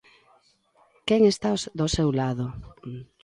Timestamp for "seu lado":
1.95-2.45